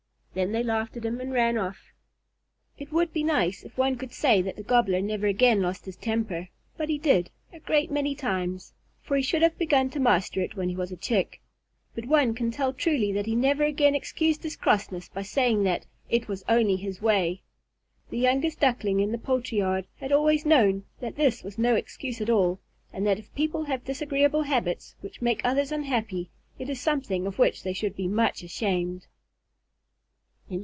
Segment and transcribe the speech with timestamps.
[0.33, 1.91] Then they laughed at him and ran off.
[2.77, 5.97] It would be nice if one could say that the Gobbler never again lost his
[5.97, 10.39] temper, but he did, a great many times, for he should have begun to master
[10.39, 11.41] it when he was a Chick.
[11.93, 15.85] But one can tell truly that he never again excused his crossness by saying that
[16.09, 17.41] "it was only his way."
[18.09, 22.21] The youngest Duckling in the poultry yard had always known that this was no excuse
[22.21, 22.61] at all,
[22.93, 27.37] and that if people have disagreeable habits which make others unhappy, it is something of
[27.37, 29.07] which they should be much ashamed.